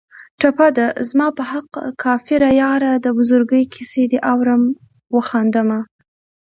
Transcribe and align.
ټپه 0.39 0.67
ده: 0.77 0.87
زما 1.09 1.27
په 1.37 1.43
حق 1.51 1.69
کافره 2.03 2.49
یاره 2.61 2.91
د 2.95 3.07
بزرګۍ 3.17 3.63
کیسې 3.73 4.03
دې 4.11 4.19
اورم 4.31 4.63
و 5.13 5.17
خاندمه 5.29 5.79